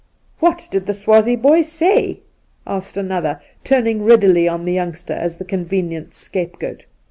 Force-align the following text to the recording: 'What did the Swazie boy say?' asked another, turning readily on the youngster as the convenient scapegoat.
'What 0.39 0.67
did 0.71 0.87
the 0.87 0.95
Swazie 0.95 1.35
boy 1.35 1.61
say?' 1.61 2.21
asked 2.65 2.97
another, 2.97 3.39
turning 3.63 4.03
readily 4.03 4.47
on 4.47 4.65
the 4.65 4.73
youngster 4.73 5.13
as 5.13 5.37
the 5.37 5.45
convenient 5.45 6.15
scapegoat. 6.15 6.87